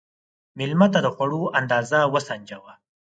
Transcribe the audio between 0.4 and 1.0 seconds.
مېلمه ته